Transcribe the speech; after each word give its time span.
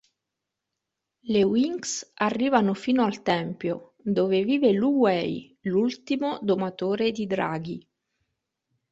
Le 1.31 1.43
Winx 1.43 2.13
arrivano 2.15 2.73
fino 2.73 3.03
al 3.05 3.21
Tempio, 3.21 3.93
dove 4.01 4.41
vive 4.43 4.71
Lu 4.71 4.95
Wei, 4.97 5.55
l'ultimo 5.61 6.39
domatore 6.41 7.11
di 7.11 7.27
draghi. 7.27 7.87